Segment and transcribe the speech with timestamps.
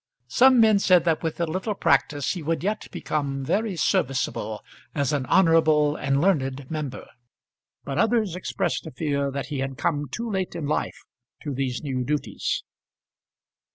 [0.29, 4.63] Some men said that with a little practice he would yet become very serviceable
[4.95, 7.05] as an honourable and learned member;
[7.83, 10.97] but others expressed a fear that he had come too late in life
[11.43, 12.63] to these new duties.